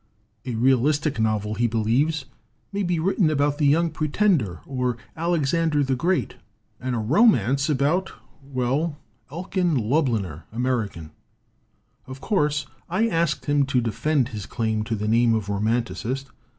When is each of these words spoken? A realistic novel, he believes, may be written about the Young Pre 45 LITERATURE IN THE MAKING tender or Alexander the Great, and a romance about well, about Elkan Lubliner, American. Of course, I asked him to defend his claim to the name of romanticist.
A 0.47 0.55
realistic 0.55 1.19
novel, 1.19 1.53
he 1.53 1.67
believes, 1.67 2.25
may 2.73 2.81
be 2.81 2.97
written 2.97 3.29
about 3.29 3.59
the 3.59 3.67
Young 3.67 3.91
Pre 3.91 4.07
45 4.07 4.07
LITERATURE 4.09 4.33
IN 4.33 4.37
THE 4.39 4.53
MAKING 4.55 4.61
tender 4.65 4.81
or 4.81 4.97
Alexander 5.15 5.83
the 5.83 5.95
Great, 5.95 6.35
and 6.79 6.95
a 6.95 6.97
romance 6.97 7.69
about 7.69 8.11
well, 8.41 8.97
about 9.29 9.51
Elkan 9.51 9.77
Lubliner, 9.79 10.45
American. 10.51 11.11
Of 12.07 12.19
course, 12.19 12.65
I 12.89 13.09
asked 13.09 13.45
him 13.45 13.63
to 13.67 13.79
defend 13.79 14.29
his 14.29 14.47
claim 14.47 14.83
to 14.85 14.95
the 14.95 15.07
name 15.07 15.35
of 15.35 15.49
romanticist. 15.49 16.31